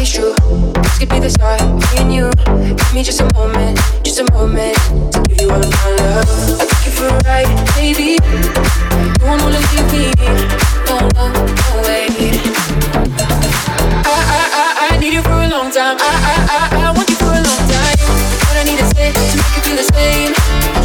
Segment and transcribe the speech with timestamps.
[0.00, 0.34] is true.
[0.82, 2.30] This could be the start, between you.
[2.76, 4.76] Give me just a moment, just a moment
[5.12, 6.28] to give you all of my love.
[6.60, 8.14] I took you for a ride, baby.
[8.14, 10.14] You won't wanna leave me.
[10.86, 12.06] No, no, no, way.
[14.06, 15.96] I, I, I, I need you for a long time.
[15.98, 17.98] I, I, I, I want you for a long time.
[18.46, 20.32] What I need to say to make you feel the same.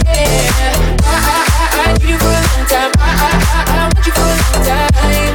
[0.09, 0.73] Yeah.
[1.05, 2.91] I, I, I, I need you for a long time.
[2.97, 5.33] I, I, I, I want you for a long time.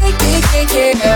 [0.00, 1.11] Yeah, yeah, yeah, yeah.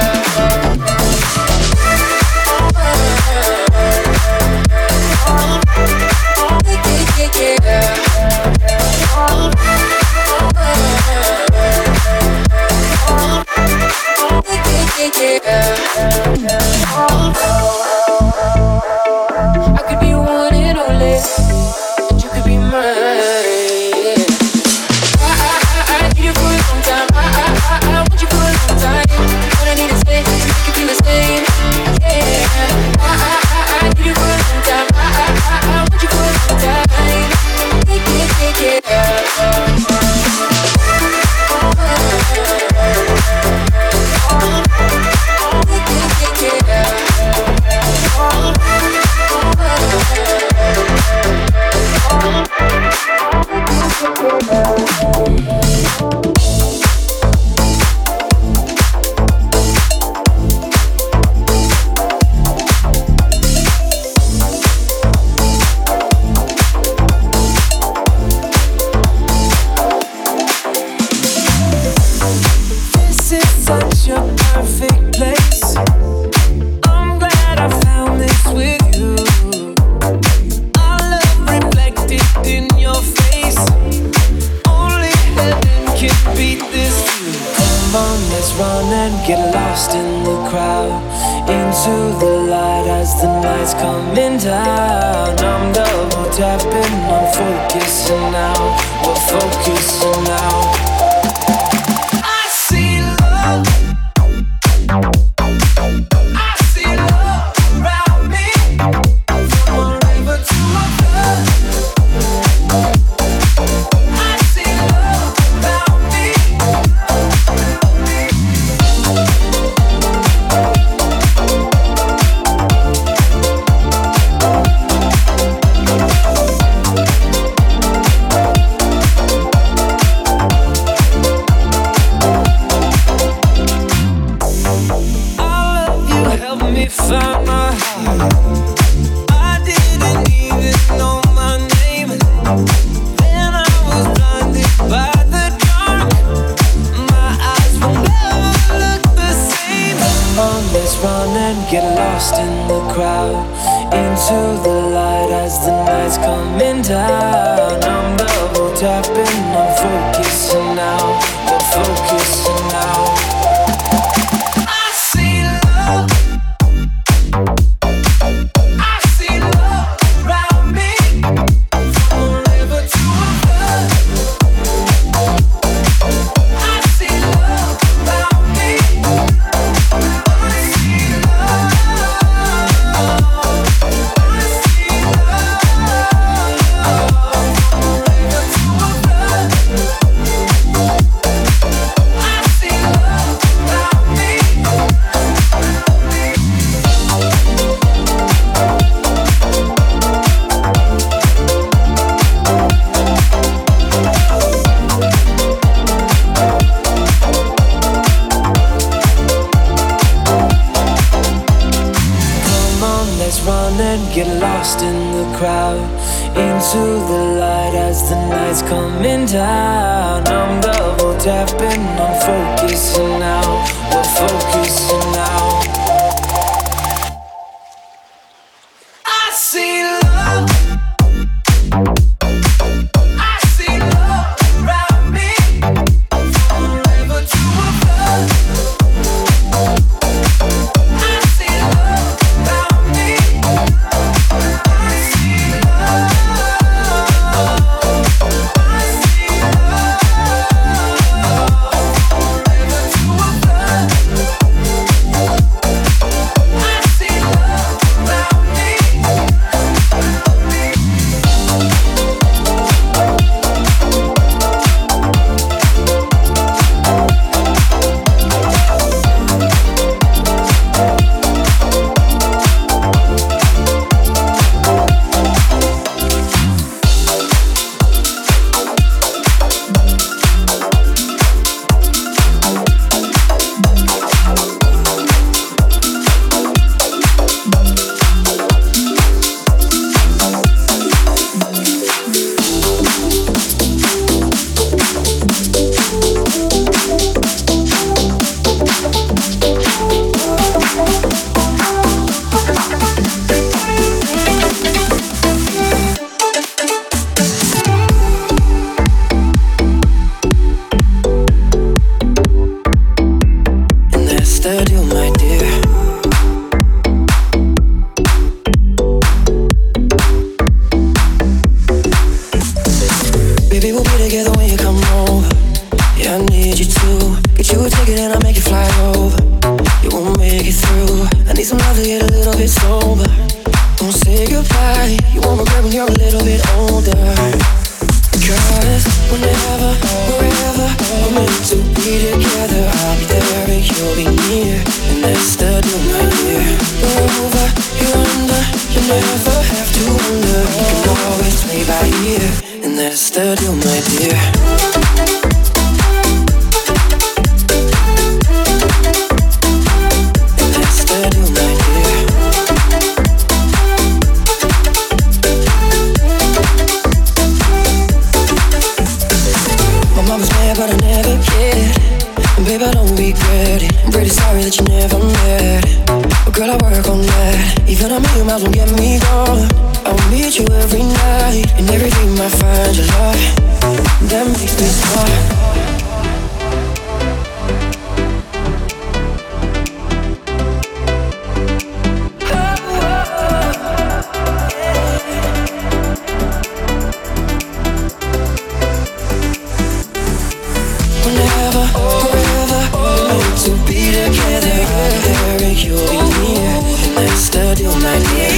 [404.46, 406.54] Derek, you'll be near.
[406.94, 408.30] That's the deal, my dear.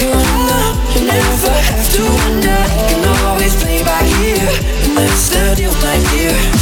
[0.00, 0.10] You
[0.94, 2.58] you never have to wonder.
[2.78, 4.02] You can always play by.
[4.94, 6.61] That's the deal, my dear.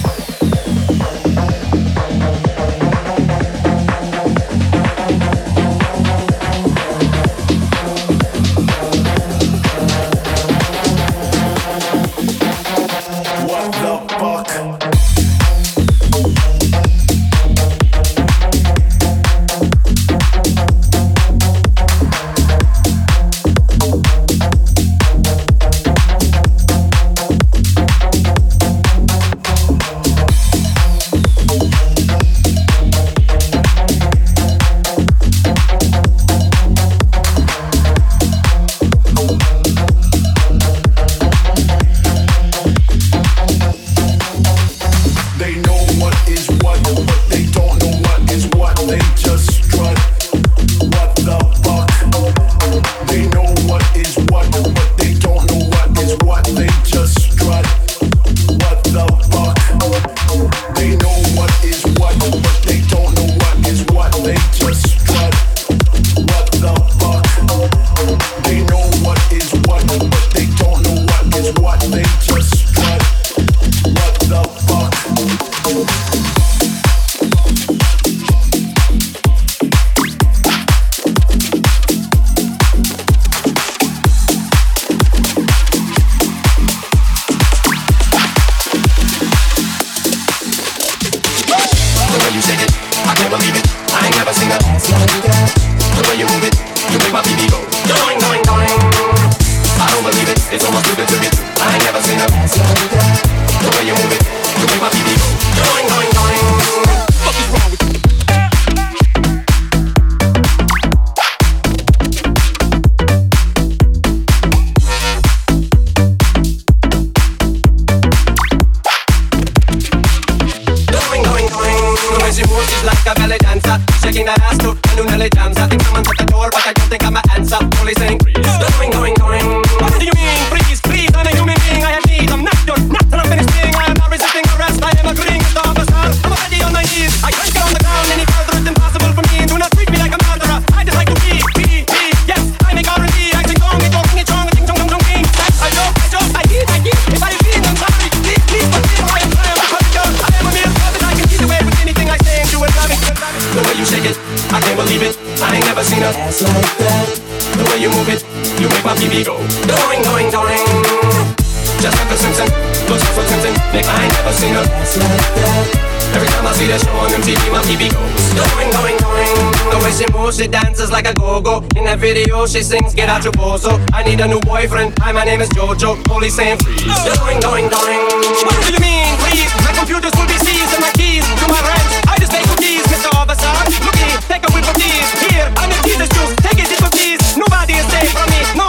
[172.51, 173.79] She sings, get out your bozo.
[173.93, 174.91] I need a new boyfriend.
[174.99, 175.95] Hi, my name is Jojo.
[176.03, 176.83] Police saying freeze.
[176.83, 177.99] Going, going, going.
[178.43, 179.47] What do you mean, please?
[179.63, 181.91] My computers will be seized and my keys to my ranch.
[182.11, 183.07] I just make cookies, Mr.
[183.15, 183.47] Officer.
[183.87, 185.07] Look here, take a whiff of these.
[185.31, 186.35] Here, I'm your Jesus juice.
[186.43, 187.21] Take a sip of these.
[187.39, 188.41] Nobody is safe from me.
[188.59, 188.67] No,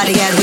[0.00, 0.39] party at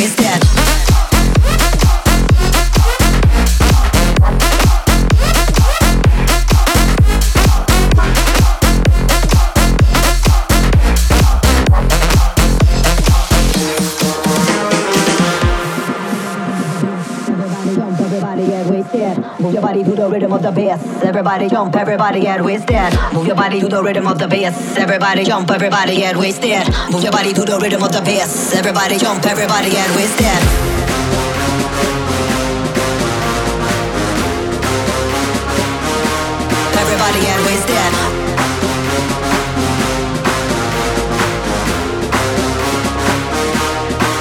[20.14, 22.94] everybody jump, everybody get wasted.
[23.14, 24.78] Move your body to the rhythm of the bass.
[24.78, 26.68] Everybody jump, everybody get wasted.
[26.92, 28.54] Move your body to the rhythm of the bass.
[28.56, 30.28] Everybody jump, everybody get wasted.
[36.82, 37.94] Everybody get wasted.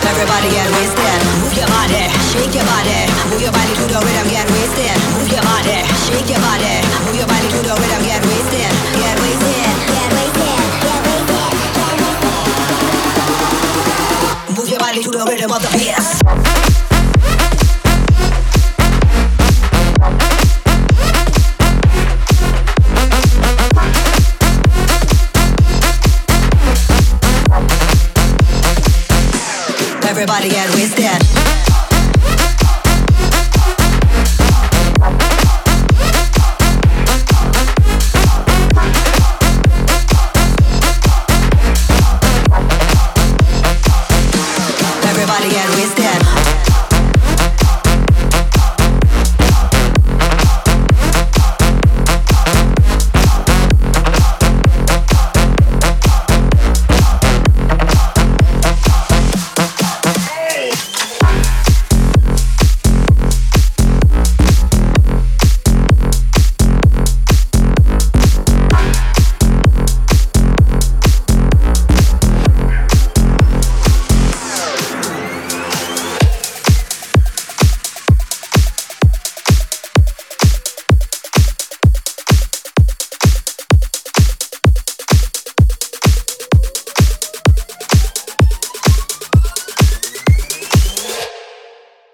[0.07, 1.21] Everybody get wasted.
[1.41, 2.03] Move your body,
[2.33, 2.99] shake your body.
[3.31, 4.56] Move your body to the rhythm, get
[6.07, 6.79] shake your body.
[7.07, 8.71] Move your body to the rhythm, get wasted.
[8.95, 9.67] Get wasted.
[9.91, 10.59] Get wasted.
[10.87, 12.15] Get wasted.
[14.57, 16.76] Move your body to the rhythm of the bass.